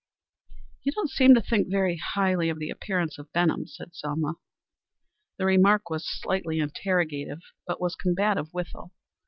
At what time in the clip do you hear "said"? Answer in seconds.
3.67-3.93